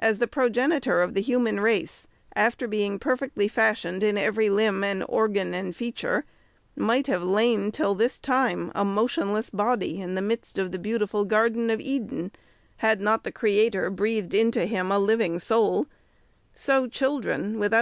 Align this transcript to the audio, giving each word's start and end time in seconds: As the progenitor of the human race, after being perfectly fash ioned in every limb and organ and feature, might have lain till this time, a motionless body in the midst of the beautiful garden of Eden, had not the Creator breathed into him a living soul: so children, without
As 0.00 0.18
the 0.18 0.26
progenitor 0.26 1.02
of 1.02 1.14
the 1.14 1.20
human 1.20 1.60
race, 1.60 2.08
after 2.34 2.66
being 2.66 2.98
perfectly 2.98 3.46
fash 3.46 3.84
ioned 3.84 4.02
in 4.02 4.18
every 4.18 4.50
limb 4.50 4.82
and 4.82 5.04
organ 5.08 5.54
and 5.54 5.72
feature, 5.76 6.24
might 6.74 7.06
have 7.06 7.22
lain 7.22 7.70
till 7.70 7.94
this 7.94 8.18
time, 8.18 8.72
a 8.74 8.84
motionless 8.84 9.50
body 9.50 10.00
in 10.00 10.16
the 10.16 10.20
midst 10.20 10.58
of 10.58 10.72
the 10.72 10.80
beautiful 10.80 11.24
garden 11.24 11.70
of 11.70 11.80
Eden, 11.80 12.32
had 12.78 13.00
not 13.00 13.22
the 13.22 13.30
Creator 13.30 13.88
breathed 13.90 14.34
into 14.34 14.66
him 14.66 14.90
a 14.90 14.98
living 14.98 15.38
soul: 15.38 15.86
so 16.52 16.88
children, 16.88 17.56
without 17.60 17.80